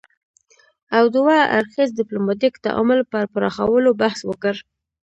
او 0.97 1.03
دوه 1.15 1.35
اړخیز 1.57 1.89
ديپلوماتيک 1.99 2.53
تعامل 2.65 2.99
پر 3.11 3.23
پراخولو 3.33 3.89
بحث 4.01 4.19
وکړ 4.25 4.55